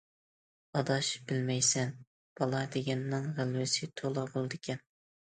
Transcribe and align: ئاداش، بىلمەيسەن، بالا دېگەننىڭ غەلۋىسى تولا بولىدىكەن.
ئاداش، 0.77 1.09
بىلمەيسەن، 1.31 1.91
بالا 2.39 2.61
دېگەننىڭ 2.75 3.27
غەلۋىسى 3.35 3.91
تولا 4.01 4.23
بولىدىكەن. 4.33 4.81